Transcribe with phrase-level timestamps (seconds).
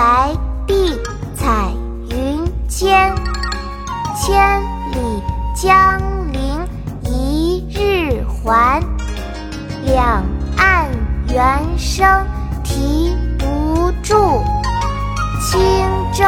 [0.00, 0.34] 白
[0.66, 0.98] 帝
[1.36, 1.68] 彩
[2.08, 3.14] 云间，
[4.16, 5.22] 千里
[5.54, 6.00] 江
[6.32, 6.66] 陵
[7.04, 8.82] 一日还。
[9.84, 10.24] 两
[10.56, 10.88] 岸
[11.28, 12.26] 猿声
[12.64, 14.42] 啼不住，
[15.38, 15.60] 轻
[16.14, 16.24] 舟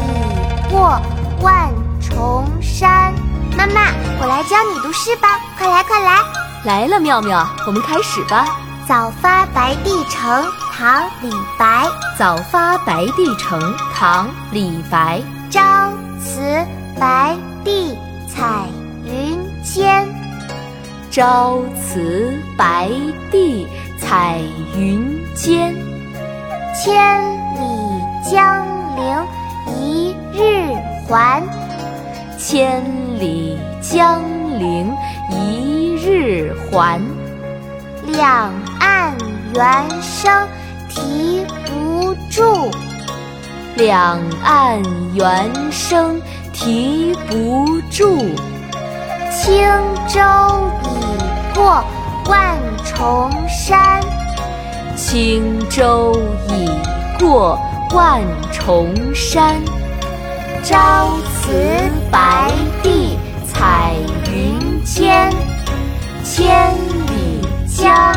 [0.00, 1.00] 已过
[1.42, 3.14] 万重山。
[3.56, 3.82] 妈妈，
[4.20, 6.16] 我来教你读诗吧，快来快来！
[6.64, 8.44] 来了，妙妙，我们开始吧。
[8.88, 10.44] 早发白帝城，
[10.78, 11.88] 唐·李白。
[12.18, 13.58] 早发白帝城，
[13.94, 15.22] 唐·李白。
[15.50, 16.66] 朝辞
[17.00, 17.96] 白帝
[18.28, 18.66] 彩
[19.06, 20.06] 云间，
[21.10, 22.90] 朝辞白
[23.30, 23.66] 帝
[23.98, 24.38] 彩
[24.76, 25.74] 云间。
[26.74, 27.22] 千
[27.54, 28.62] 里江
[28.96, 29.26] 陵
[29.78, 30.76] 一日
[31.08, 31.42] 还，
[32.36, 32.84] 千
[33.18, 34.20] 里江
[34.58, 34.94] 陵
[35.30, 37.00] 一日还。
[38.04, 39.16] 两岸
[39.54, 40.30] 猿声
[40.96, 42.70] 啼不住，
[43.76, 44.82] 两岸
[45.14, 46.18] 猿声
[46.54, 48.16] 啼不住。
[49.30, 49.62] 轻
[50.08, 50.18] 舟
[50.84, 51.84] 已过
[52.24, 54.00] 万重山，
[54.96, 56.70] 轻舟已
[57.18, 57.60] 过
[57.94, 59.60] 万重山。
[60.64, 61.52] 朝辞
[62.10, 62.50] 白
[62.82, 63.92] 帝彩
[64.32, 65.30] 云间，
[66.24, 66.74] 千
[67.06, 68.16] 里江